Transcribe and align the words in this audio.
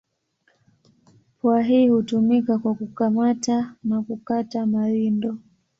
Pua 1.41 1.61
hii 1.61 1.87
hutumika 1.89 2.57
kwa 2.57 2.75
kukamata 2.75 3.75
na 3.83 4.01
kukata 4.01 4.65
mawindo. 4.65 5.37